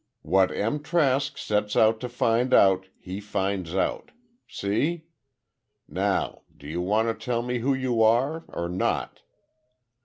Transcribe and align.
What 0.23 0.49
M. 0.51 0.79
Trask 0.81 1.37
sets 1.37 1.75
out 1.75 1.99
to 1.99 2.09
find 2.09 2.55
out, 2.55 2.87
he 2.97 3.19
finds 3.19 3.75
out. 3.75 4.09
See? 4.47 5.05
Now, 5.87 6.41
do 6.57 6.67
you 6.67 6.81
want 6.81 7.07
to 7.09 7.13
tell 7.13 7.43
me 7.43 7.59
who 7.59 7.75
you 7.75 8.01
are—or 8.01 8.67
not? 8.67 9.21